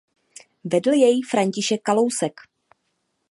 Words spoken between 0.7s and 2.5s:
jej František Kalousek.